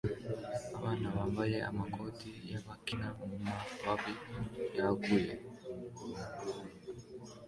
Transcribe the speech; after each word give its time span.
Abana 0.77 1.07
bambaye 1.15 1.57
amakoti 1.71 2.29
bakina 2.67 3.07
mumababi 3.27 4.13
yaguye 4.77 5.33